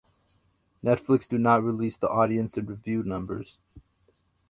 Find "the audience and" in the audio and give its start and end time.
1.95-2.67